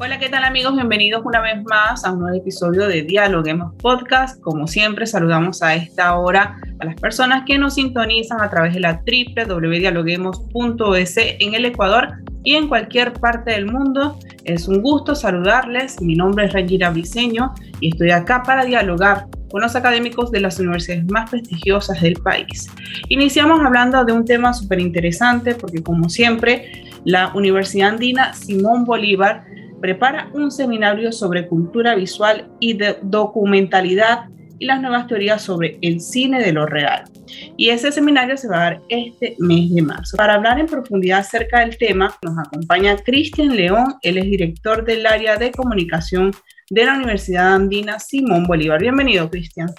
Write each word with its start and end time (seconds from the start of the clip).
Hola, 0.00 0.20
¿qué 0.20 0.28
tal 0.28 0.44
amigos? 0.44 0.76
Bienvenidos 0.76 1.22
una 1.24 1.40
vez 1.40 1.60
más 1.64 2.04
a 2.04 2.12
un 2.12 2.20
nuevo 2.20 2.36
episodio 2.36 2.86
de 2.86 3.02
Dialoguemos 3.02 3.74
Podcast. 3.82 4.40
Como 4.40 4.68
siempre, 4.68 5.08
saludamos 5.08 5.60
a 5.60 5.74
esta 5.74 6.16
hora 6.16 6.56
a 6.78 6.84
las 6.84 6.94
personas 7.00 7.42
que 7.44 7.58
nos 7.58 7.74
sintonizan 7.74 8.40
a 8.40 8.48
través 8.48 8.74
de 8.74 8.80
la 8.80 9.02
www.dialoguemos.es 9.04 11.16
en 11.16 11.54
el 11.54 11.64
Ecuador 11.64 12.12
y 12.44 12.54
en 12.54 12.68
cualquier 12.68 13.12
parte 13.14 13.50
del 13.50 13.66
mundo. 13.66 14.20
Es 14.44 14.68
un 14.68 14.82
gusto 14.82 15.16
saludarles. 15.16 16.00
Mi 16.00 16.14
nombre 16.14 16.44
es 16.44 16.52
Rangira 16.52 16.90
Briseño 16.90 17.52
y 17.80 17.88
estoy 17.88 18.12
acá 18.12 18.44
para 18.44 18.64
dialogar 18.64 19.26
con 19.50 19.62
los 19.62 19.74
académicos 19.74 20.30
de 20.30 20.42
las 20.42 20.60
universidades 20.60 21.10
más 21.10 21.28
prestigiosas 21.28 22.00
del 22.00 22.14
país. 22.22 22.70
Iniciamos 23.08 23.58
hablando 23.66 24.04
de 24.04 24.12
un 24.12 24.24
tema 24.24 24.52
súper 24.52 24.78
interesante 24.78 25.56
porque 25.56 25.82
como 25.82 26.08
siempre 26.08 26.84
la 27.04 27.32
Universidad 27.34 27.88
Andina 27.88 28.32
Simón 28.32 28.84
Bolívar 28.84 29.58
prepara 29.80 30.30
un 30.34 30.50
seminario 30.50 31.12
sobre 31.12 31.46
cultura 31.46 31.94
visual 31.94 32.48
y 32.60 32.78
documentalidad 33.02 34.26
y 34.58 34.66
las 34.66 34.80
nuevas 34.80 35.06
teorías 35.06 35.42
sobre 35.42 35.78
el 35.82 36.00
cine 36.00 36.42
de 36.42 36.52
lo 36.52 36.66
real. 36.66 37.04
Y 37.56 37.70
ese 37.70 37.92
seminario 37.92 38.36
se 38.36 38.48
va 38.48 38.56
a 38.56 38.64
dar 38.70 38.82
este 38.88 39.36
mes 39.38 39.72
de 39.74 39.82
marzo. 39.82 40.16
Para 40.16 40.34
hablar 40.34 40.58
en 40.58 40.66
profundidad 40.66 41.20
acerca 41.20 41.60
del 41.60 41.76
tema, 41.76 42.14
nos 42.22 42.38
acompaña 42.38 42.96
Cristian 42.96 43.54
León, 43.54 43.94
él 44.02 44.18
es 44.18 44.24
director 44.24 44.84
del 44.84 45.06
área 45.06 45.36
de 45.36 45.52
comunicación 45.52 46.32
de 46.70 46.84
la 46.84 46.94
Universidad 46.94 47.54
Andina 47.54 47.98
Simón 47.98 48.44
Bolívar. 48.44 48.80
Bienvenido, 48.80 49.30
Cristian. 49.30 49.70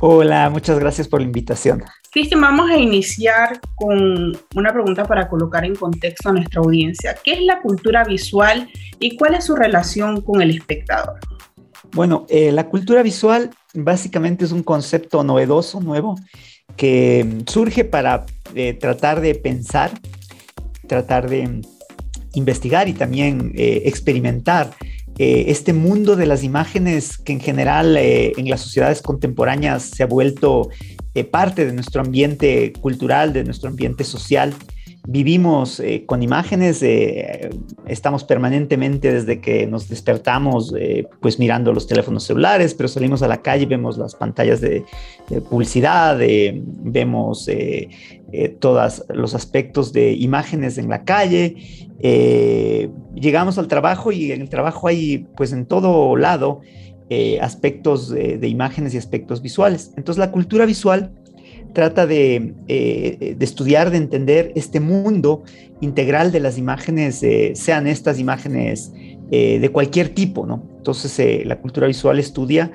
Hola, 0.00 0.50
muchas 0.50 0.78
gracias 0.78 1.08
por 1.08 1.20
la 1.20 1.26
invitación. 1.26 1.82
Cristian, 2.12 2.42
vamos 2.42 2.70
a 2.70 2.76
iniciar 2.76 3.58
con 3.74 4.36
una 4.54 4.70
pregunta 4.70 5.04
para 5.04 5.30
colocar 5.30 5.64
en 5.64 5.74
contexto 5.74 6.28
a 6.28 6.32
nuestra 6.32 6.60
audiencia. 6.60 7.16
¿Qué 7.24 7.32
es 7.32 7.40
la 7.40 7.62
cultura 7.62 8.04
visual 8.04 8.68
y 9.00 9.16
cuál 9.16 9.34
es 9.34 9.46
su 9.46 9.56
relación 9.56 10.20
con 10.20 10.42
el 10.42 10.50
espectador? 10.50 11.18
Bueno, 11.92 12.26
eh, 12.28 12.52
la 12.52 12.68
cultura 12.68 13.02
visual 13.02 13.48
básicamente 13.72 14.44
es 14.44 14.52
un 14.52 14.62
concepto 14.62 15.24
novedoso, 15.24 15.80
nuevo, 15.80 16.16
que 16.76 17.38
surge 17.46 17.86
para 17.86 18.26
eh, 18.54 18.74
tratar 18.74 19.22
de 19.22 19.34
pensar, 19.34 19.90
tratar 20.86 21.30
de 21.30 21.62
investigar 22.34 22.88
y 22.88 22.92
también 22.92 23.52
eh, 23.54 23.84
experimentar 23.86 24.70
este 25.18 25.72
mundo 25.72 26.16
de 26.16 26.26
las 26.26 26.42
imágenes 26.42 27.18
que 27.18 27.32
en 27.32 27.40
general 27.40 27.96
en 27.96 28.48
las 28.48 28.60
sociedades 28.60 29.02
contemporáneas 29.02 29.82
se 29.82 30.02
ha 30.02 30.06
vuelto 30.06 30.70
eh, 31.14 31.24
parte 31.24 31.66
de 31.66 31.74
nuestro 31.74 32.00
ambiente 32.00 32.72
cultural, 32.80 33.34
de 33.34 33.44
nuestro 33.44 33.68
ambiente 33.68 34.02
social. 34.02 34.54
Vivimos 35.12 35.78
eh, 35.78 36.04
con 36.06 36.22
imágenes, 36.22 36.82
eh, 36.82 37.50
estamos 37.86 38.24
permanentemente 38.24 39.12
desde 39.12 39.42
que 39.42 39.66
nos 39.66 39.86
despertamos, 39.90 40.74
pues 41.20 41.38
mirando 41.38 41.74
los 41.74 41.86
teléfonos 41.86 42.24
celulares, 42.24 42.72
pero 42.72 42.88
salimos 42.88 43.22
a 43.22 43.28
la 43.28 43.42
calle, 43.42 43.66
vemos 43.66 43.98
las 43.98 44.14
pantallas 44.14 44.62
de, 44.62 44.84
publicidad, 45.50 46.18
vemos 46.18 47.46
todos 48.58 49.04
los 49.10 49.34
aspectos 49.34 49.92
de 49.92 50.12
imágenes 50.12 50.78
en 50.78 50.88
la 50.88 51.04
calle. 51.04 51.56
llegamos 53.14 53.58
al 53.58 53.68
trabajo 53.68 54.12
y 54.12 54.32
en 54.32 54.40
el 54.40 54.48
trabajo 54.48 54.88
hay, 54.88 55.26
pues 55.36 55.52
en 55.52 55.66
todo 55.66 56.16
lado, 56.16 56.62
eh, 57.14 57.38
aspectos 57.42 58.08
de, 58.08 58.48
imágenes 58.48 58.94
y 58.94 58.96
aspectos 58.96 59.42
visuales. 59.42 59.92
Entonces 59.98 60.18
la 60.18 60.30
cultura 60.30 60.64
visual 60.64 61.12
trata 61.72 62.06
de, 62.06 62.54
eh, 62.68 63.36
estudiar, 63.40 63.90
de 63.90 63.98
entender 63.98 64.52
este 64.54 64.80
mundo 64.80 65.42
integral 65.80 66.32
de 66.32 66.40
las 66.40 66.58
imágenes, 66.58 67.22
eh, 67.22 67.52
sean 67.54 67.86
estas 67.86 68.18
imágenes 68.18 68.92
de 69.32 69.70
cualquier 69.72 70.10
tipo, 70.10 70.44
¿no? 70.44 70.62
Entonces 70.76 71.46
la 71.46 71.58
cultura 71.58 71.86
visual 71.86 72.18
estudia 72.18 72.70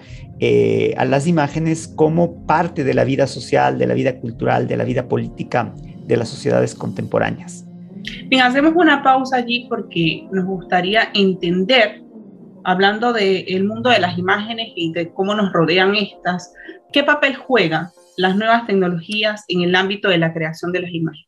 a 0.97 1.05
las 1.05 1.27
imágenes 1.27 1.87
como 1.87 2.47
parte 2.47 2.83
de 2.83 2.95
la 2.95 3.03
vida 3.03 3.27
social, 3.27 3.77
de 3.77 3.85
la 3.85 3.93
vida 3.93 4.17
cultural, 4.17 4.67
de 4.67 4.75
la 4.75 4.83
vida 4.83 5.07
política 5.07 5.75
de 6.07 6.17
las 6.17 6.29
sociedades 6.29 6.73
contemporáneas. 6.73 7.67
Bien, 8.25 8.41
hacemos 8.41 8.73
una 8.75 9.03
pausa 9.03 9.37
allí 9.37 9.67
porque 9.69 10.27
nos 10.31 10.45
gustaría 10.45 11.09
entender 11.13 12.01
hablando 12.63 13.13
del 13.13 13.63
mundo 13.63 13.89
de 13.89 13.99
las 13.99 14.17
imágenes 14.17 14.73
y 14.75 14.91
de 14.91 15.09
cómo 15.13 15.33
nos 15.33 15.53
rodean 15.53 15.95
estas, 15.95 16.53
¿qué 16.91 17.03
papel 17.03 17.35
juegan 17.35 17.89
las 18.17 18.35
nuevas 18.35 18.67
tecnologías 18.67 19.45
en 19.47 19.61
el 19.61 19.75
ámbito 19.75 20.09
de 20.09 20.17
la 20.17 20.33
creación 20.33 20.71
de 20.71 20.81
las 20.81 20.91
imágenes? 20.91 21.27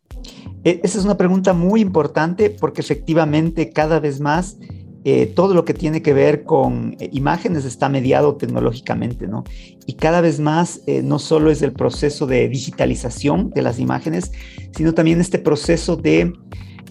E, 0.63 0.81
esa 0.83 1.00
es 1.00 1.05
una 1.05 1.16
pregunta 1.16 1.53
muy 1.53 1.81
importante 1.81 2.50
porque 2.50 2.81
efectivamente 2.81 3.69
cada 3.72 4.00
vez 4.00 4.19
más 4.19 4.57
eh, 5.05 5.27
todo 5.27 5.53
lo 5.53 5.63
que 5.63 5.73
tiene 5.73 6.01
que 6.01 6.13
ver 6.13 6.44
con 6.44 6.97
eh, 7.00 7.09
imágenes 7.13 7.63
está 7.63 7.88
mediado 7.88 8.35
tecnológicamente, 8.35 9.27
¿no? 9.27 9.45
Y 9.85 9.94
cada 9.94 10.19
vez 10.19 10.41
más 10.41 10.81
eh, 10.88 11.01
no 11.01 11.19
solo 11.19 11.51
es 11.51 11.61
el 11.61 11.72
proceso 11.72 12.27
de 12.27 12.50
digitalización 12.50 13.50
de 13.51 13.61
las 13.61 13.79
imágenes, 13.79 14.33
sino 14.75 14.94
también 14.94 15.21
este 15.21 15.39
proceso 15.39 15.95
de 15.95 16.33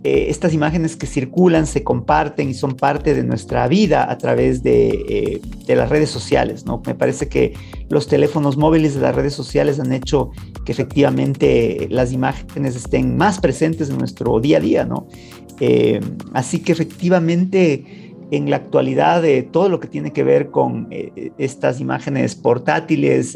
eh, 0.05 0.27
estas 0.29 0.55
imágenes 0.55 0.95
que 0.95 1.07
circulan, 1.07 1.67
se 1.67 1.83
comparten 1.83 2.49
y 2.49 2.55
son 2.55 2.77
parte 2.77 3.15
de 3.15 3.25
nuestra 3.25 3.67
vida 3.67 4.09
a 4.09 4.17
través 4.17 4.63
de, 4.63 5.41
eh, 5.69 5.75
las 5.75 5.89
redes 5.89 6.09
sociales, 6.09 6.65
¿no? 6.65 6.81
Me 6.87 6.95
parece 6.95 7.29
que 7.29 7.55
los 7.89 8.07
teléfonos 8.07 8.57
móviles 8.57 8.95
de 8.95 9.01
las 9.01 9.15
redes 9.15 9.35
sociales 9.35 9.81
han 9.81 9.93
hecho 9.93 10.31
que 10.65 10.71
efectivamente 10.71 11.89
las 11.91 12.13
imágenes 12.13 12.77
estén 12.77 13.17
más 13.17 13.41
presentes 13.41 13.91
en 13.91 13.99
nuestro 13.99 14.39
día 14.39 14.59
a 14.59 14.61
día, 14.61 14.85
¿no? 14.85 15.09
Eh, 15.59 16.01
así 16.33 16.61
que 16.61 16.71
efectivamente 16.71 18.15
en 18.31 18.51
la 18.51 18.57
actualidad 18.57 19.25
todo 19.51 19.69
lo 19.69 19.81
que 19.81 19.89
tiene 19.89 20.13
que 20.13 20.23
ver 20.23 20.51
con 20.51 20.89
estas 21.39 21.81
imágenes 21.81 22.35
portátiles, 22.35 23.35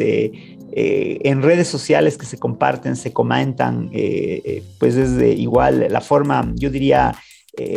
en 0.75 1.43
redes 1.43 1.69
sociales 1.69 2.17
que 2.17 2.27
se 2.27 2.39
comparten, 2.39 2.97
se 2.97 3.13
comentan, 3.13 3.91
eh, 3.93 4.43
eh, 4.45 4.63
pues 4.79 4.97
es 4.97 5.17
de 5.17 5.33
igual 5.33 5.87
la 5.91 6.01
forma, 6.01 6.53
yo 6.55 6.71
diría, 6.71 7.15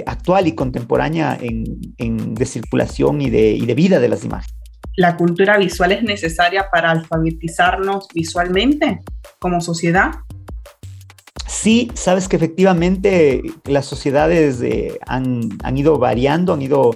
actual 0.06 0.47
y 0.47 0.53
contemporánea 0.53 1.38
en, 1.39 2.34
de 2.34 2.45
circulación 2.45 3.22
y 3.22 3.29
de, 3.29 3.51
y 3.51 3.66
de 3.66 3.73
vida 3.73 4.00
de 4.00 4.07
las 4.07 4.23
imágenes. 4.23 4.55
¿La 4.95 5.17
cultura 5.17 5.57
visual 5.57 5.91
es 5.91 6.01
necesaria 6.01 6.69
para 6.72 6.91
alfabetizarnos 6.91 8.07
visualmente 8.13 9.01
como 9.38 9.59
sociedad? 9.59 10.11
Sí, 11.45 11.91
sabes 11.94 12.29
que 12.29 12.38
efectivamente 12.38 13.41
las 13.66 13.85
sociedades 13.85 14.61
han, 15.05 15.50
han, 15.61 15.78
ido 15.78 16.00
variando, 16.00 16.53
han 16.53 16.61
ido 16.61 16.95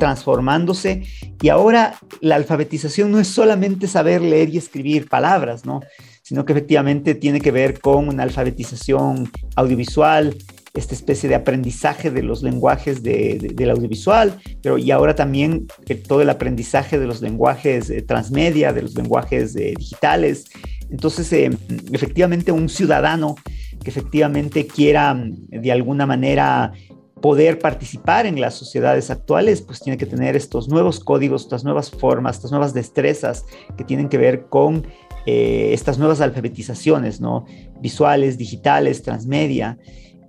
transformándose 0.00 1.04
y 1.40 1.48
ahora 1.48 1.94
la 2.20 2.34
alfabetización 2.34 3.12
no 3.12 3.20
es 3.20 3.28
solamente 3.28 3.86
saber 3.86 4.20
leer 4.20 4.48
y 4.48 4.58
escribir 4.58 5.08
palabras, 5.08 5.64
¿no? 5.64 5.80
sino 6.22 6.44
que 6.44 6.52
efectivamente 6.52 7.14
tiene 7.14 7.40
que 7.40 7.50
ver 7.50 7.80
con 7.80 8.08
una 8.08 8.22
alfabetización 8.22 9.30
audiovisual, 9.56 10.36
esta 10.74 10.94
especie 10.94 11.28
de 11.28 11.34
aprendizaje 11.34 12.10
de 12.10 12.22
los 12.22 12.44
lenguajes 12.44 13.02
del 13.02 13.70
audiovisual, 13.70 14.38
pero 14.62 14.78
y 14.78 14.92
ahora 14.92 15.16
también 15.16 15.66
todo 16.06 16.22
el 16.22 16.30
aprendizaje 16.30 17.00
de 17.00 17.06
los 17.06 17.20
lenguajes 17.20 17.90
eh, 17.90 18.02
transmedia, 18.02 18.72
de 18.72 18.82
los 18.82 18.94
lenguajes 18.94 19.56
eh, 19.56 19.74
digitales. 19.76 20.44
Entonces, 20.88 21.32
eh, 21.32 21.50
efectivamente, 21.92 22.52
un 22.52 22.68
ciudadano 22.68 23.34
que 23.82 23.90
efectivamente 23.90 24.68
quiera 24.68 25.20
de 25.48 25.72
alguna 25.72 26.06
manera 26.06 26.72
poder 27.20 27.58
participar 27.58 28.26
en 28.26 28.40
las 28.40 28.54
sociedades 28.54 29.10
actuales, 29.10 29.60
pues 29.62 29.80
tiene 29.80 29.98
que 29.98 30.06
tener 30.06 30.36
estos 30.36 30.68
nuevos 30.68 31.00
códigos, 31.00 31.42
estas 31.42 31.64
nuevas 31.64 31.90
formas, 31.90 32.36
estas 32.36 32.50
nuevas 32.50 32.74
destrezas 32.74 33.44
que 33.76 33.84
tienen 33.84 34.08
que 34.08 34.18
ver 34.18 34.46
con 34.46 34.86
eh, 35.26 35.70
estas 35.72 35.98
nuevas 35.98 36.20
alfabetizaciones, 36.20 37.20
¿no? 37.20 37.44
Visuales, 37.80 38.38
digitales, 38.38 39.02
transmedia. 39.02 39.78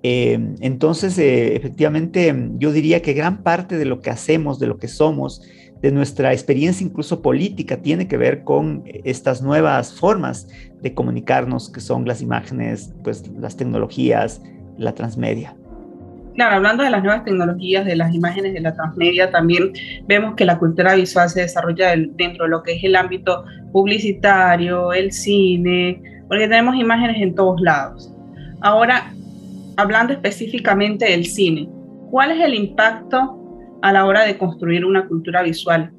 Eh, 0.03 0.38
entonces, 0.59 1.17
eh, 1.17 1.55
efectivamente, 1.55 2.33
yo 2.57 2.71
diría 2.71 3.01
que 3.01 3.13
gran 3.13 3.43
parte 3.43 3.77
de 3.77 3.85
lo 3.85 3.99
que 4.01 4.09
hacemos, 4.09 4.59
de 4.59 4.67
lo 4.67 4.77
que 4.77 4.88
somos, 4.88 5.41
de 5.81 5.91
nuestra 5.91 6.33
experiencia 6.33 6.85
incluso 6.85 7.21
política, 7.21 7.77
tiene 7.81 8.07
que 8.07 8.17
ver 8.17 8.43
con 8.43 8.83
estas 9.03 9.41
nuevas 9.41 9.93
formas 9.93 10.47
de 10.81 10.93
comunicarnos, 10.93 11.69
que 11.71 11.79
son 11.79 12.05
las 12.05 12.21
imágenes, 12.21 12.93
pues 13.03 13.27
las 13.39 13.55
tecnologías, 13.55 14.41
la 14.77 14.93
transmedia. 14.93 15.55
Claro, 16.36 16.56
hablando 16.56 16.83
de 16.83 16.89
las 16.89 17.04
nuevas 17.04 17.25
tecnologías, 17.25 17.86
de 17.86 17.95
las 17.95 18.13
imágenes, 18.13 18.54
de 18.54 18.62
la 18.62 18.74
transmedia, 18.74 19.31
también 19.31 19.74
vemos 20.07 20.36
que 20.36 20.45
la 20.45 20.57
cultura 20.57 20.95
visual 20.95 21.30
se 21.30 21.42
desarrolla 21.42 21.94
dentro 21.95 22.45
de 22.45 22.50
lo 22.50 22.63
que 22.63 22.74
es 22.74 22.83
el 22.83 22.95
ámbito 22.95 23.44
publicitario, 23.74 24.94
el 24.94 25.12
cine, 25.12 26.01
porque 26.28 26.48
tenemos 26.48 26.75
imágenes 26.75 27.22
en 27.22 27.36
todos 27.36 27.60
lados. 27.60 28.13
Ahora, 28.62 29.12
hablando 29.75 30.13
específicamente 30.13 31.06
del 31.06 31.25
cine, 31.25 31.68
¿cuál 32.10 32.31
es 32.31 32.39
el 32.39 32.54
impacto 32.54 33.77
a 33.81 33.92
la 33.92 34.06
hora 34.06 34.24
de 34.24 34.38
construir 34.38 34.86
una 34.86 35.07
cultura 35.07 35.42
visual? 35.42 35.92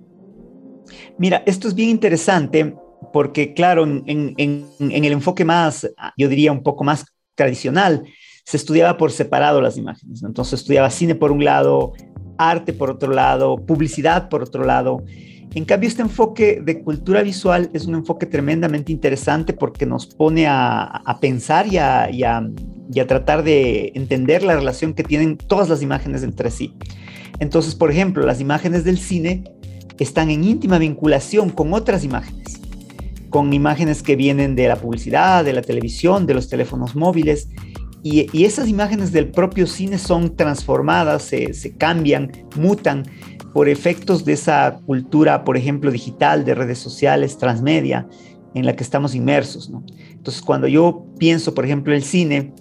Mira, 1.18 1.42
esto 1.46 1.68
es 1.68 1.74
bien 1.74 1.90
interesante 1.90 2.74
porque, 3.12 3.52
claro, 3.52 3.84
en, 3.84 4.34
el 4.38 5.12
enfoque 5.12 5.44
más, 5.44 5.88
yo 6.16 6.28
diría 6.28 6.52
un 6.52 6.62
poco 6.62 6.84
más 6.84 7.04
tradicional, 7.34 8.04
se 8.44 8.56
estudiaba 8.56 8.96
por 8.96 9.12
separado 9.12 9.60
las 9.60 9.76
imágenes. 9.76 10.22
Entonces 10.22 10.60
estudiaba 10.60 10.90
cine 10.90 11.14
por 11.14 11.32
un 11.32 11.44
lado, 11.44 11.92
arte 12.38 12.72
por 12.72 12.90
otro 12.90 13.12
lado, 13.12 13.56
publicidad 13.56 14.28
por 14.28 14.42
otro 14.42 14.64
lado. 14.64 15.04
En 15.54 15.66
cambio, 15.66 15.88
este 15.88 16.02
enfoque 16.02 16.60
de 16.62 16.82
cultura 16.82 17.22
visual 17.22 17.68
es 17.74 17.84
un 17.84 17.94
enfoque 17.94 18.24
tremendamente 18.24 18.90
interesante 18.90 19.52
porque 19.52 19.84
nos 19.84 20.06
pone 20.06 20.46
a, 20.48 21.18
pensar 21.20 21.66
y 21.66 21.76
a, 21.76 22.08
y 22.10 22.22
a, 22.22 23.06
tratar 23.06 23.42
de 23.42 23.92
entender 23.94 24.42
la 24.42 24.54
relación 24.54 24.94
que 24.94 25.04
tienen 25.04 25.36
todas 25.36 25.68
las 25.68 25.82
imágenes 25.82 26.22
entre 26.22 26.50
sí. 26.50 26.74
Entonces, 27.38 27.74
por 27.74 27.90
ejemplo, 27.90 28.24
las 28.24 28.40
imágenes 28.40 28.84
del 28.84 28.98
cine 28.98 29.44
están 30.02 30.30
en 30.30 30.44
íntima 30.44 30.78
vinculación 30.78 31.50
con 31.50 31.72
otras 31.72 32.04
imágenes, 32.04 32.60
con 33.30 33.52
imágenes 33.52 34.02
que 34.02 34.16
vienen 34.16 34.54
de 34.54 34.68
la 34.68 34.76
publicidad, 34.76 35.44
de 35.44 35.52
la 35.52 35.62
televisión, 35.62 36.26
de 36.26 36.34
los 36.34 36.48
teléfonos 36.48 36.94
móviles. 36.94 37.48
Y, 38.02 38.44
esas 38.44 38.68
imágenes 38.68 39.12
del 39.12 39.30
propio 39.30 39.66
cine 39.66 39.98
son 39.98 40.36
transformadas, 40.36 41.22
se, 41.22 41.76
cambian, 41.76 42.32
mutan 42.56 43.04
por 43.52 43.68
efectos 43.68 44.24
de 44.24 44.32
esa 44.32 44.80
cultura, 44.86 45.44
por 45.44 45.56
ejemplo, 45.56 45.90
digital, 45.90 46.44
de 46.44 46.54
redes 46.54 46.78
sociales, 46.78 47.38
transmedia, 47.38 48.08
en 48.54 48.66
la 48.66 48.74
que 48.74 48.82
estamos 48.82 49.14
inmersos. 49.14 49.70
¿no? 49.70 49.84
Entonces, 50.10 50.42
cuando 50.42 50.66
yo 50.66 51.06
pienso, 51.18 51.54
por 51.54 51.64
ejemplo, 51.64 51.94
el 51.94 52.02
cine, 52.02 52.52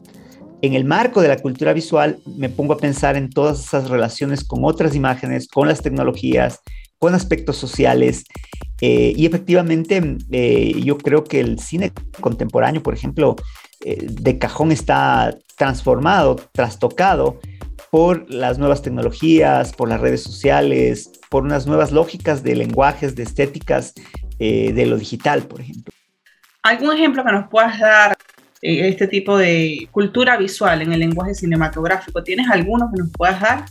en 0.61 0.73
el 0.73 0.85
marco 0.85 1.21
de 1.21 1.27
la 1.27 1.37
cultura 1.37 1.73
visual, 1.73 2.19
me 2.37 2.49
pongo 2.49 2.73
a 2.73 2.77
pensar 2.77 3.17
en 3.17 3.29
todas 3.29 3.65
esas 3.65 3.89
relaciones 3.89 4.43
con 4.43 4.63
otras 4.63 4.95
imágenes, 4.95 5.47
con 5.47 5.67
las 5.67 5.81
tecnologías, 5.81 6.59
con 6.99 7.15
aspectos 7.15 7.57
sociales. 7.57 8.25
Eh, 8.79 9.13
y 9.15 9.25
efectivamente, 9.25 10.17
eh, 10.31 10.79
yo 10.83 10.99
creo 10.99 11.23
que 11.23 11.39
el 11.39 11.57
cine 11.57 11.91
contemporáneo, 12.19 12.83
por 12.83 12.93
ejemplo, 12.93 13.35
eh, 13.85 14.07
de 14.09 14.37
cajón 14.37 14.71
está 14.71 15.37
transformado, 15.57 16.37
trastocado 16.51 17.39
por 17.91 18.29
las 18.31 18.57
nuevas 18.57 18.81
tecnologías, 18.81 19.73
por 19.73 19.89
las 19.89 19.99
redes 19.99 20.23
sociales, 20.23 21.11
por 21.29 21.43
unas 21.43 21.67
nuevas 21.67 21.91
lógicas 21.91 22.43
de 22.43 22.55
lenguajes, 22.55 23.15
de 23.15 23.23
estéticas 23.23 23.93
de 24.39 24.85
lo 24.87 24.97
digital, 24.97 25.43
por 25.43 25.61
ejemplo. 25.61 25.93
¿Algún 26.63 26.95
ejemplo 26.95 27.23
que 27.23 27.31
nos 27.31 27.47
puedas 27.47 27.79
dar 27.79 28.17
este 28.61 29.07
tipo 29.07 29.37
de 29.37 29.87
cultura 29.91 30.37
visual 30.37 30.81
en 30.81 30.93
el 30.93 30.99
lenguaje 30.99 31.35
cinematográfico? 31.35 32.23
¿Tienes 32.23 32.49
alguno 32.49 32.89
que 32.91 33.01
nos 33.01 33.11
puedas 33.11 33.39
dar? 33.39 33.65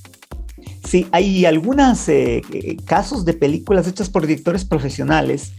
Sí, 0.84 1.06
hay 1.12 1.44
algunos 1.46 2.08
eh, 2.08 2.42
eh, 2.52 2.76
casos 2.84 3.24
de 3.24 3.34
películas 3.34 3.86
hechas 3.86 4.10
por 4.10 4.26
directores 4.26 4.64
profesionales 4.64 5.52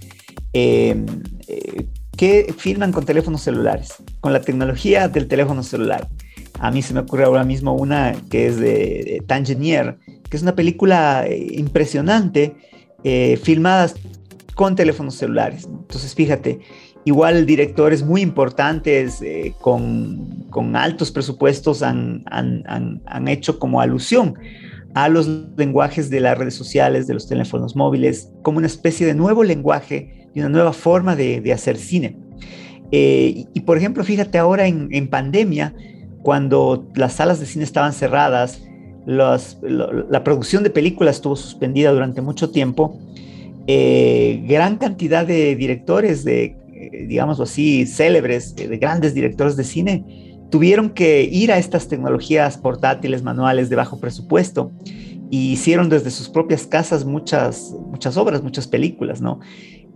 eh, 2.21 2.45
que 2.47 2.53
filman 2.53 2.91
con 2.91 3.05
teléfonos 3.05 3.41
celulares, 3.41 3.95
con 4.19 4.33
la 4.33 4.41
tecnología 4.41 5.07
del 5.07 5.27
teléfono 5.27 5.63
celular. 5.63 6.07
A 6.59 6.71
mí 6.71 6.81
se 6.81 6.93
me 6.93 7.01
ocurre 7.01 7.23
ahora 7.23 7.43
mismo 7.43 7.73
una 7.73 8.15
que 8.29 8.47
es 8.47 8.57
de, 8.57 9.23
Tangier, 9.27 9.97
que 10.29 10.37
es 10.37 10.43
una 10.43 10.55
película 10.55 11.25
impresionante, 11.29 12.55
filmada 13.41 13.91
con 14.53 14.75
teléfonos 14.75 15.15
celulares. 15.15 15.65
Entonces, 15.65 16.13
fíjate, 16.13 16.59
igual 17.03 17.47
directores 17.47 18.03
muy 18.03 18.21
importantes 18.21 19.19
con, 19.59 20.45
con, 20.51 20.75
altos 20.75 21.11
presupuestos 21.11 21.81
han, 21.81 22.23
han, 22.29 22.63
han, 22.67 23.01
han 23.07 23.27
hecho 23.27 23.57
como 23.57 23.81
alusión 23.81 24.35
a 24.93 25.09
los 25.09 25.27
lenguajes 25.57 26.09
de 26.09 26.19
las 26.19 26.37
redes 26.37 26.53
sociales, 26.53 27.07
de 27.07 27.13
los 27.13 27.27
teléfonos 27.27 27.75
móviles, 27.75 28.31
como 28.43 28.57
una 28.57 28.67
especie 28.67 29.07
de 29.07 29.15
nuevo 29.15 29.43
lenguaje 29.43 30.20
y 30.33 30.39
una 30.39 30.49
nueva 30.49 30.73
forma 30.73 31.15
de, 31.15 31.51
hacer 31.53 31.77
cine. 31.77 32.17
Eh, 32.91 33.45
y, 33.53 33.59
por 33.61 33.77
ejemplo, 33.77 34.03
fíjate 34.03 34.37
ahora 34.37 34.67
en, 34.67 35.07
pandemia, 35.07 35.73
cuando 36.23 36.87
las 36.95 37.13
salas 37.13 37.39
de 37.39 37.45
cine 37.45 37.63
estaban 37.63 37.93
cerradas, 37.93 38.63
la 39.05 40.23
producción 40.23 40.63
de 40.63 40.69
películas 40.69 41.15
estuvo 41.15 41.35
suspendida 41.35 41.91
durante 41.91 42.21
mucho 42.21 42.51
tiempo, 42.51 42.99
eh, 43.67 44.43
gran 44.47 44.77
cantidad 44.77 45.25
de 45.25 45.55
directores, 45.55 46.23
de, 46.23 46.57
eh, 46.73 47.19
así, 47.39 47.85
célebres, 47.85 48.55
de 48.55 48.77
grandes 48.77 49.13
directores 49.13 49.55
de 49.55 49.63
cine, 49.63 50.39
tuvieron 50.49 50.89
que 50.89 51.23
ir 51.23 51.51
a 51.51 51.57
estas 51.57 51.87
tecnologías 51.87 52.57
portátiles, 52.57 53.23
manuales 53.23 53.69
de 53.69 53.75
bajo 53.75 53.99
presupuesto 53.99 54.71
y 55.29 55.53
hicieron 55.53 55.89
desde 55.89 56.11
sus 56.11 56.27
propias 56.27 56.67
casas 56.67 57.05
muchas, 57.05 57.73
muchas 57.89 58.17
obras, 58.17 58.43
muchas 58.43 58.67
películas, 58.67 59.21
¿no? 59.21 59.39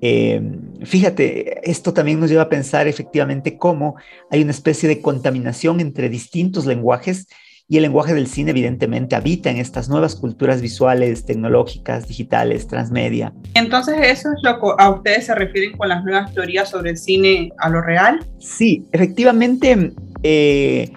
Eh, 0.07 0.39
fíjate, 0.83 1.67
esto 1.67 1.91
también 1.91 2.19
nos 2.19 2.29
lleva 2.29 2.43
a 2.43 2.49
pensar 2.49 2.87
efectivamente 2.87 3.57
cómo 3.57 3.95
hay 4.29 4.43
una 4.43 4.51
especie 4.51 4.87
de 4.87 5.01
contaminación 5.01 5.79
entre 5.79 6.09
distintos 6.09 6.67
lenguajes 6.67 7.27
y 7.67 7.77
el 7.77 7.81
lenguaje 7.81 8.13
del 8.13 8.27
cine 8.27 8.51
evidentemente 8.51 9.15
habita 9.15 9.49
en 9.49 9.57
estas 9.57 9.89
nuevas 9.89 10.15
culturas 10.15 10.61
visuales, 10.61 11.25
tecnológicas, 11.25 12.07
digitales, 12.07 12.67
transmedia. 12.67 13.33
Entonces, 13.55 13.95
¿eso 13.99 14.29
es 14.31 14.43
lo 14.43 14.59
que 14.59 14.67
a 14.77 14.91
ustedes 14.91 15.25
se 15.25 15.33
refieren 15.33 15.75
con 15.75 15.89
las 15.89 16.03
nuevas 16.03 16.31
teorías 16.31 16.69
sobre 16.69 16.91
el 16.91 16.97
cine 16.97 17.51
a 17.57 17.69
lo 17.69 17.81
real? 17.81 18.23
Sí, 18.37 18.85
efectivamente, 18.91 19.91
eh, 20.21 20.91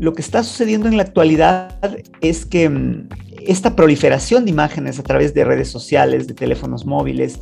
lo 0.00 0.14
que 0.14 0.22
está 0.22 0.42
sucediendo 0.42 0.88
en 0.88 0.96
la 0.96 1.04
actualidad 1.04 1.78
es 2.20 2.44
que 2.44 2.68
mm, 2.68 3.08
esta 3.46 3.76
proliferación 3.76 4.44
de 4.44 4.50
imágenes 4.50 4.98
a 4.98 5.04
través 5.04 5.32
de 5.32 5.44
redes 5.44 5.68
sociales, 5.68 6.26
de 6.26 6.34
teléfonos 6.34 6.84
móviles, 6.84 7.38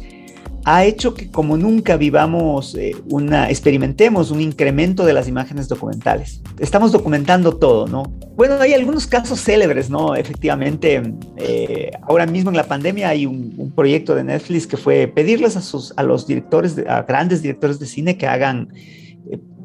ha 0.64 0.84
hecho 0.84 1.14
que 1.14 1.30
como 1.30 1.56
nunca 1.56 1.96
vivamos 1.96 2.74
eh, 2.74 2.94
una, 3.08 3.48
experimentemos 3.48 4.30
un 4.30 4.40
incremento 4.40 5.04
de 5.04 5.12
las 5.12 5.28
imágenes 5.28 5.68
documentales. 5.68 6.42
Estamos 6.58 6.92
documentando 6.92 7.56
todo, 7.56 7.86
¿no? 7.86 8.02
Bueno, 8.36 8.60
hay 8.60 8.74
algunos 8.74 9.06
casos 9.06 9.40
célebres, 9.40 9.90
¿no? 9.90 10.14
Efectivamente, 10.14 11.02
eh, 11.36 11.90
ahora 12.02 12.26
mismo 12.26 12.50
en 12.50 12.56
la 12.56 12.64
pandemia 12.64 13.08
hay 13.08 13.26
un, 13.26 13.72
proyecto 13.74 14.14
de 14.14 14.24
Netflix 14.24 14.66
que 14.66 14.76
fue 14.76 15.06
pedirles 15.06 15.56
a, 15.56 15.62
sus, 15.62 15.94
a 15.96 16.02
los 16.02 16.26
directores, 16.26 16.76
a 16.88 17.02
grandes 17.02 17.40
directores 17.40 17.78
de 17.78 17.86
cine 17.86 18.18
que 18.18 18.26
hagan 18.26 18.68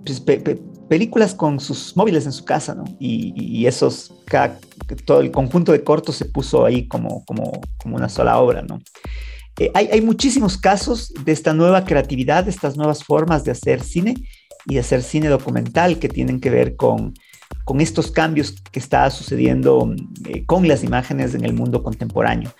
pues, 0.06 0.24
películas 0.88 1.34
con 1.34 1.60
sus 1.60 1.98
móviles 1.98 2.26
en 2.26 2.32
su 2.32 2.46
casa, 2.46 2.76
¿no? 2.76 2.84
Y, 3.00 3.66
esos, 3.66 4.14
todo 5.06 5.22
el 5.22 5.32
conjunto 5.32 5.72
de 5.72 5.84
cortos 5.84 6.16
se 6.16 6.26
puso 6.26 6.66
ahí 6.66 6.88
como, 6.88 7.26
como, 7.26 7.60
como 7.78 7.96
una 7.96 8.10
sola 8.10 8.40
obra, 8.40 8.62
¿no? 8.62 8.80
Eh, 9.58 9.72
hay, 9.74 10.02
muchísimos 10.02 10.58
casos 10.58 11.14
de 11.24 11.32
esta 11.32 11.54
nueva 11.54 11.86
creatividad, 11.86 12.44
de 12.44 12.52
estas 12.52 12.76
nuevas 12.76 13.04
formas 13.04 13.46
de 13.46 13.52
hacer 13.52 13.82
cine 13.82 14.16
y 14.66 14.74
de 14.74 14.82
hacer 14.82 15.02
cine 15.02 15.30
documental 15.30 15.98
que 15.98 16.10
tienen 16.10 16.42
que 16.42 16.50
ver 16.50 16.76
con, 16.76 17.14
estos 17.80 18.12
cambios 18.12 18.56
que 18.72 18.80
está 18.80 19.10
sucediendo 19.10 19.94
eh, 20.28 20.46
con 20.46 20.68
las 20.68 20.84
imágenes 20.84 21.34
en 21.36 21.46
el 21.46 21.54
mundo 21.54 21.84
contemporáneo. 21.84 22.54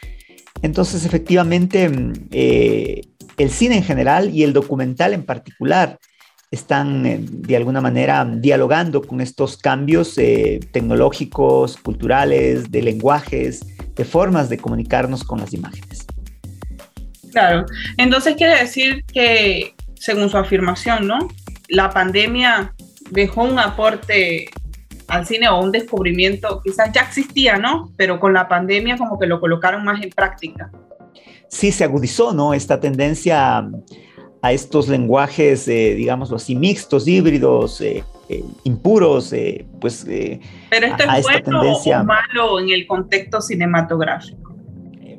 Entonces, 0.62 1.06
efectivamente, 1.06 1.90
mm, 1.90 2.14
eh, 2.32 3.02
el 3.38 3.50
cine 3.50 3.78
en 3.78 3.84
general 3.84 4.34
y 4.34 4.44
el 4.44 4.54
documental 4.54 5.14
en 5.14 5.26
particular 5.26 6.00
están 6.50 7.04
de 7.42 7.58
alguna 7.58 7.82
manera 7.82 8.24
dialogando 8.24 9.02
con 9.02 9.20
estos 9.20 9.58
cambios 9.58 10.16
tecnológicos, 10.16 11.76
culturales, 11.76 12.72
de 12.72 12.82
lenguajes, 12.82 13.66
de 13.94 14.06
formas 14.06 14.48
de 14.48 14.58
comunicarnos 14.58 15.26
con 15.26 15.42
las 15.42 15.54
imágenes. 15.54 16.05
Claro, 17.36 17.66
entonces 17.98 18.38
quiere 18.38 18.58
decir 18.62 19.04
que, 19.12 19.76
según 19.96 20.30
su 20.30 20.38
afirmación, 20.38 21.06
¿no? 21.06 21.28
La 21.68 21.90
pandemia 21.90 22.74
dejó 23.12 23.44
un 23.44 23.60
aporte 23.60 24.46
al 25.10 25.28
cine 25.28 25.50
o 25.50 25.60
un 25.60 25.74
descubrimiento, 25.74 26.62
quizás 26.64 26.94
ya 26.94 27.02
existía, 27.02 27.58
¿no? 27.58 27.92
Pero 27.98 28.22
con 28.22 28.32
la 28.32 28.48
pandemia 28.48 28.96
como 28.96 29.20
que 29.20 29.28
lo 29.28 29.42
colocaron 29.42 29.84
más 29.84 30.02
en 30.02 30.12
práctica. 30.12 30.72
Sí, 31.50 31.74
se 31.74 31.84
agudizó, 31.84 32.32
¿no? 32.32 32.54
Esta 32.54 32.80
tendencia 32.80 33.68
a 34.42 34.52
estos 34.54 34.88
lenguajes, 34.88 35.68
eh, 35.68 35.94
digámoslo 35.96 36.38
así, 36.38 36.56
mixtos, 36.56 37.06
híbridos, 37.06 37.82
eh, 37.82 38.06
eh, 38.30 38.46
impuros, 38.64 39.36
pues... 39.82 40.06
Pero 40.06 40.88
esto 40.88 41.04
es 41.04 41.22
bueno 41.22 41.42
tendencia. 41.44 42.00
o 42.00 42.06
malo 42.06 42.60
en 42.62 42.70
el 42.70 42.88
contexto 42.88 43.42
cinematográfico. 43.42 44.56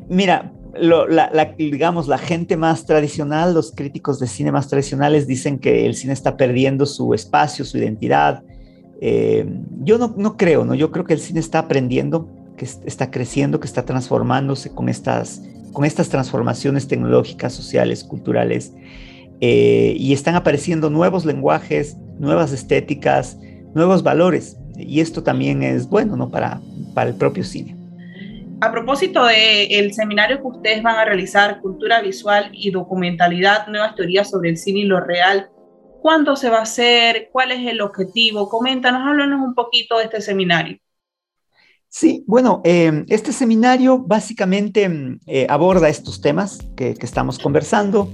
Mira, 0.08 0.50
la, 0.78 1.54
digamos, 1.56 2.08
la 2.08 2.18
gente 2.18 2.56
más 2.56 2.86
tradicional, 2.86 3.54
los 3.54 3.72
críticos 3.72 4.18
de 4.18 4.26
cine 4.26 4.52
más 4.52 4.68
tradicionales 4.68 5.26
dicen 5.26 5.58
que 5.58 5.86
el 5.86 5.94
cine 5.94 6.12
está 6.12 6.36
perdiendo 6.36 6.86
su 6.86 7.14
espacio, 7.14 7.64
su 7.64 7.78
identidad. 7.78 8.42
yo 9.00 9.98
no, 9.98 10.14
no, 10.16 10.36
creo, 10.36 10.64
¿no? 10.64 10.74
Yo 10.74 10.90
creo 10.90 11.04
que 11.04 11.14
el 11.14 11.20
cine 11.20 11.40
está 11.40 11.60
aprendiendo, 11.60 12.28
que 12.56 12.64
está 12.64 13.10
creciendo, 13.10 13.60
que 13.60 13.66
está 13.66 13.84
transformándose 13.84 14.70
con 14.70 14.88
estas, 14.88 15.42
con 15.72 15.84
estas 15.84 16.08
transformaciones 16.08 16.88
tecnológicas, 16.88 17.52
sociales, 17.52 18.02
culturales. 18.02 18.72
Eh, 19.40 19.94
y 19.98 20.12
están 20.12 20.34
apareciendo 20.34 20.88
nuevos 20.88 21.24
lenguajes, 21.26 21.96
nuevas 22.18 22.52
estéticas, 22.52 23.38
nuevos 23.74 24.02
valores. 24.02 24.56
Y 24.76 25.00
esto 25.00 25.22
también 25.22 25.62
es 25.62 25.88
bueno 25.88 26.16
¿no? 26.16 26.30
para, 26.30 26.60
para 26.94 27.10
el 27.10 27.16
propio 27.16 27.44
cine. 27.44 27.75
A 28.58 28.72
propósito 28.72 29.26
del 29.26 29.92
seminario 29.92 30.40
que 30.40 30.46
ustedes 30.46 30.82
van 30.82 30.96
a 30.96 31.04
realizar, 31.04 31.60
Cultura 31.60 32.00
Visual 32.00 32.48
y 32.54 32.70
Documentalidad, 32.70 33.66
Nuevas 33.66 33.94
Teorías 33.94 34.30
sobre 34.30 34.48
el 34.48 34.56
Cine 34.56 34.80
y 34.80 34.84
lo 34.84 34.98
Real, 34.98 35.50
¿cuándo 36.00 36.36
se 36.36 36.48
va 36.48 36.60
a 36.60 36.62
hacer? 36.62 37.28
¿Cuál 37.32 37.52
es 37.52 37.66
el 37.66 37.82
objetivo? 37.82 38.48
Coméntanos, 38.48 39.02
háblanos 39.06 39.46
un 39.46 39.54
poquito 39.54 39.98
de 39.98 40.04
este 40.04 40.22
seminario. 40.22 40.78
Sí, 41.90 42.24
bueno, 42.26 42.62
eh, 42.64 43.04
este 43.08 43.30
seminario 43.30 43.98
básicamente 43.98 44.88
mm, 44.88 45.20
eh, 45.26 45.46
aborda 45.50 45.90
estos 45.90 46.22
temas 46.22 46.58
que, 46.76 46.96
estamos 47.02 47.38
conversando. 47.38 48.10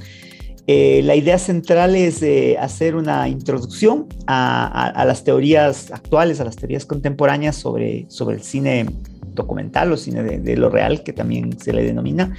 Eh, 0.66 1.02
la 1.04 1.14
idea 1.14 1.38
central 1.38 1.94
es 1.94 2.25
hacer 2.58 2.96
una 2.96 3.28
introducción 3.28 4.08
a, 4.26 5.04
las 5.06 5.22
teorías 5.22 5.92
actuales, 5.92 6.40
a 6.40 6.44
las 6.44 6.56
teorías 6.56 6.84
contemporáneas 6.84 7.54
sobre, 7.56 8.06
sobre 8.08 8.37
el 8.37 8.42
cine 8.42 8.87
documental 9.34 9.92
o 9.92 9.96
cine 9.96 10.22
de, 10.22 10.56
lo 10.56 10.70
real, 10.70 11.02
que 11.02 11.12
también 11.12 11.58
se 11.58 11.72
le 11.72 11.82
denomina. 11.82 12.34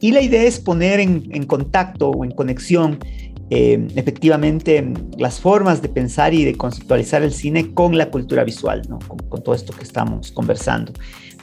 Y 0.00 0.12
la 0.12 0.22
idea 0.22 0.42
es 0.42 0.58
poner 0.58 1.00
en, 1.00 1.44
contacto 1.44 2.10
o 2.10 2.24
en 2.24 2.30
conexión 2.30 2.98
eh, 3.50 3.86
efectivamente 3.96 4.92
las 5.18 5.40
formas 5.40 5.82
de 5.82 5.88
pensar 5.88 6.32
y 6.32 6.44
de 6.44 6.54
conceptualizar 6.54 7.22
el 7.22 7.32
cine 7.32 7.74
con 7.74 7.98
la 7.98 8.10
cultura 8.10 8.44
visual, 8.44 8.82
¿no? 8.88 8.98
con, 8.98 9.42
todo 9.42 9.54
esto 9.54 9.72
que 9.72 9.82
estamos 9.82 10.32
conversando. 10.32 10.92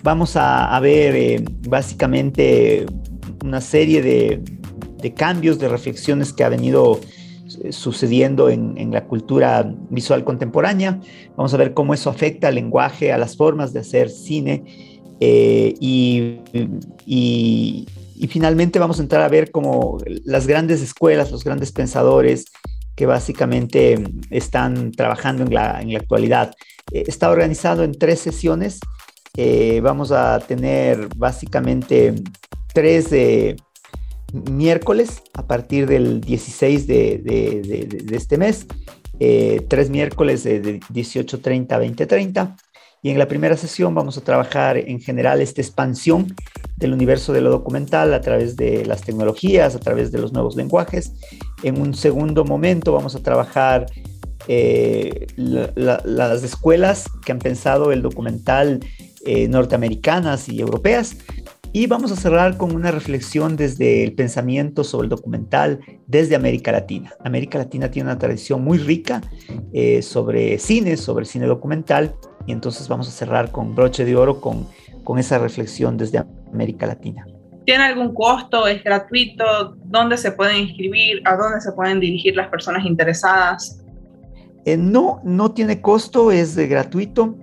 Vamos 0.04 0.36
a, 0.36 0.80
ver 0.80 1.16
eh, 1.16 1.44
básicamente 1.68 2.86
una 3.44 3.62
serie 3.62 4.02
de, 4.02 4.42
de 5.02 5.14
cambios, 5.14 5.60
de 5.60 5.68
reflexiones 5.70 6.34
que 6.34 6.44
ha 6.44 6.50
venido 6.50 7.00
sucediendo 7.72 8.50
en, 8.50 8.92
la 8.92 9.06
cultura 9.06 9.74
visual 9.90 10.24
contemporánea. 10.24 11.00
Vamos 11.36 11.54
a 11.54 11.58
ver 11.58 11.74
cómo 11.74 11.94
eso 11.94 12.10
afecta 12.10 12.48
al 12.48 12.56
lenguaje, 12.56 13.12
a 13.12 13.18
las 13.18 13.36
formas 13.36 13.74
de 13.74 13.80
hacer 13.80 14.10
cine. 14.10 14.64
Eh, 15.20 15.74
y, 15.80 16.40
y, 17.06 17.88
finalmente 18.30 18.78
vamos 18.78 19.00
a 19.00 19.04
entrar 19.04 19.22
a 19.24 19.30
ver 19.30 19.52
cómo 19.52 19.98
las 20.26 20.48
grandes 20.48 20.82
escuelas, 20.82 21.32
los 21.32 21.44
grandes 21.44 21.72
pensadores 21.72 22.46
que 22.96 23.06
básicamente 23.06 24.04
están 24.30 24.92
trabajando 24.92 25.44
en 25.44 25.54
la, 25.54 25.82
en 25.82 25.94
la 25.94 26.00
actualidad. 26.00 26.54
Eh, 26.92 27.04
está 27.08 27.30
organizado 27.30 27.84
en 27.84 27.94
tres 27.94 28.20
sesiones. 28.20 28.80
vamos 29.82 30.12
a 30.12 30.40
tener 30.40 31.08
básicamente 31.16 32.16
tres 32.74 33.12
miércoles 34.34 35.24
a 35.34 35.48
partir 35.48 35.88
del 35.88 36.22
16 36.22 36.88
de, 36.88 38.06
este 38.12 38.38
mes, 38.38 38.66
eh, 39.20 39.66
tres 39.68 39.90
miércoles 39.90 40.44
de 40.44 40.80
18.30 40.80 41.72
a 41.72 41.80
20.30. 41.80 42.56
Y 43.04 43.12
en 43.12 43.20
la 43.20 43.28
primera 43.28 43.56
sesión 43.56 43.94
vamos 43.94 44.18
a 44.18 44.22
trabajar 44.22 44.78
en 44.78 45.00
general 45.00 45.40
esta 45.40 45.62
expansión 45.62 46.36
del 46.78 46.94
universo 46.94 47.32
de 47.32 47.42
lo 47.42 47.52
documental 47.52 48.14
a 48.14 48.22
través 48.22 48.56
de 48.56 48.86
las 48.86 49.02
tecnologías, 49.02 49.76
a 49.76 49.80
través 49.80 50.12
de 50.12 50.20
los 50.20 50.34
nuevos 50.34 50.56
lenguajes. 50.56 51.14
En 51.64 51.80
un 51.80 51.94
segundo 51.94 52.44
momento 52.44 52.92
vamos 52.94 53.16
a 53.16 53.22
trabajar 53.22 53.86
eh, 54.48 55.28
las 55.36 56.44
escuelas 56.44 57.06
que 57.26 57.32
han 57.32 57.40
pensado 57.40 57.92
el 57.92 58.02
documental 58.02 58.80
eh, 59.26 59.48
norteamericanas 59.48 60.50
y 60.50 60.60
europeas 60.60 61.18
y 61.74 61.88
vamos 61.88 62.12
a 62.12 62.16
cerrar 62.16 62.58
con 62.58 62.76
una 62.76 62.92
reflexión 62.92 63.56
desde 63.56 64.04
el 64.04 64.14
pensamiento 64.14 64.84
sobre 64.84 65.06
el 65.06 65.10
documental 65.10 65.80
desde 66.08 66.36
América 66.36 66.72
Latina. 66.72 67.14
América 67.24 67.58
Latina 67.58 67.92
tiene 67.92 68.10
una 68.10 68.20
tradición 68.20 68.64
muy 68.64 68.78
rica 68.78 69.22
eh, 69.74 70.02
sobre 70.02 70.60
cine, 70.60 70.98
sobre 70.98 71.26
cine 71.26 71.46
documental, 71.46 72.16
y 72.46 72.52
entonces 72.52 72.88
vamos 72.88 73.08
a 73.08 73.12
cerrar 73.12 73.52
con 73.52 73.76
broche 73.76 74.06
de 74.06 74.16
oro 74.16 74.40
con, 74.40 74.68
con 75.04 75.20
esa 75.20 75.38
reflexión 75.38 75.98
desde 75.98 76.24
América 76.52 76.88
Latina. 76.88 77.26
¿Tiene 77.66 77.84
algún 77.84 78.14
costo? 78.14 78.66
¿Es 78.66 78.82
gratuito? 78.84 79.76
¿Dónde 79.84 80.18
se 80.18 80.32
pueden 80.32 80.68
inscribir? 80.68 81.22
¿A 81.26 81.36
dónde 81.36 81.60
se 81.60 81.74
pueden 81.74 82.00
dirigir 82.00 82.36
las 82.36 82.48
personas 82.48 82.86
interesadas? 82.86 83.84
Eh, 84.64 84.78
no, 84.78 85.22
no 85.24 85.52
tiene 85.52 85.82
costo, 85.82 86.32
es 86.32 86.56
gratuito 86.58 87.36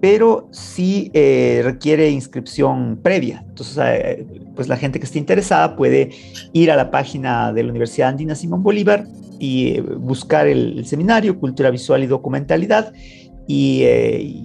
pero 0.00 0.48
sí 0.52 1.10
eh, 1.12 1.60
requiere 1.64 2.10
inscripción 2.10 2.98
previa. 3.02 3.44
Entonces, 3.48 3.78
eh, 3.78 4.26
pues 4.54 4.68
la 4.68 4.76
gente 4.76 4.98
que 4.98 5.06
esté 5.06 5.18
interesada 5.18 5.76
puede 5.76 6.10
ir 6.52 6.70
a 6.70 6.76
la 6.76 6.90
página 6.90 7.52
de 7.52 7.64
la 7.64 7.70
Universidad 7.70 8.10
Andina 8.10 8.34
Simón 8.34 8.62
Bolívar 8.62 9.04
y 9.38 9.76
eh, 9.76 9.80
buscar 9.80 10.46
el, 10.46 10.84
seminario 10.86 11.38
Cultura 11.38 11.70
Visual 11.70 12.02
y 12.04 12.06
Documentalidad 12.06 12.92
y 13.50 13.82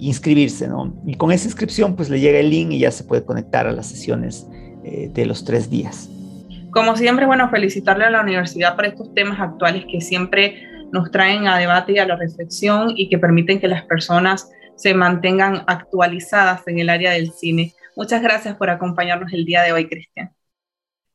inscribirse, 0.00 0.66
¿no? 0.66 0.94
Y 1.04 1.16
con 1.16 1.30
esa 1.30 1.44
inscripción, 1.44 1.94
pues 1.94 2.08
le 2.08 2.20
llega 2.20 2.38
el 2.38 2.48
link 2.48 2.70
y 2.72 2.78
ya 2.78 2.90
se 2.90 3.04
puede 3.04 3.22
conectar 3.22 3.66
a 3.66 3.72
las 3.72 3.84
sesiones 3.84 4.46
de 4.82 5.26
los 5.26 5.44
tres 5.44 5.68
días. 5.68 6.08
Como 6.70 6.96
siempre, 6.96 7.26
bueno, 7.26 7.50
felicitarle 7.50 8.06
a 8.06 8.10
la 8.10 8.22
universidad 8.22 8.76
por 8.76 8.86
estos 8.86 9.12
temas 9.12 9.38
actuales 9.40 9.84
que 9.92 10.00
siempre 10.00 10.66
nos 10.90 11.10
traen 11.10 11.46
a 11.48 11.58
debate 11.58 11.92
y 11.92 11.98
a 11.98 12.06
la 12.06 12.16
reflexión 12.16 12.94
y 12.96 13.10
que 13.10 13.18
permiten 13.18 13.60
que 13.60 13.68
las 13.68 13.82
personas 13.82 14.50
se 14.76 14.94
mantengan 14.94 15.64
actualizadas 15.66 16.66
en 16.66 16.78
el 16.78 16.90
área 16.90 17.12
del 17.12 17.32
cine. 17.32 17.74
Muchas 17.96 18.22
gracias 18.22 18.56
por 18.56 18.70
acompañarnos 18.70 19.32
el 19.32 19.44
día 19.44 19.62
de 19.62 19.72
hoy, 19.72 19.88
Cristian. 19.88 20.32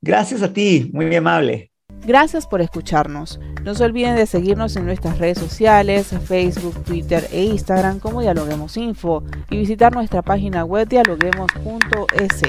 Gracias 0.01 0.41
a 0.41 0.53
ti, 0.53 0.89
muy 0.93 1.13
amable. 1.15 1.71
Gracias 2.05 2.47
por 2.47 2.61
escucharnos. 2.61 3.39
No 3.63 3.75
se 3.75 3.83
olviden 3.83 4.15
de 4.15 4.25
seguirnos 4.25 4.75
en 4.77 4.85
nuestras 4.85 5.17
redes 5.19 5.37
sociales, 5.37 6.13
Facebook, 6.25 6.83
Twitter 6.85 7.27
e 7.31 7.43
Instagram 7.43 7.99
como 7.99 8.21
Dialoguemos 8.21 8.77
Info 8.77 9.23
y 9.49 9.57
visitar 9.57 9.93
nuestra 9.93 10.21
página 10.21 10.63
web 10.63 10.87
dialoguemos.es. 10.87 12.41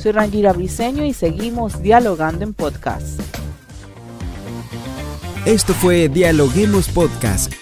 Soy 0.00 0.12
Rangira 0.12 0.52
Briseño 0.52 1.04
y 1.04 1.12
seguimos 1.12 1.82
dialogando 1.82 2.44
en 2.44 2.54
podcast. 2.54 3.20
Esto 5.44 5.74
fue 5.74 6.08
Dialoguemos 6.08 6.88
Podcast. 6.88 7.61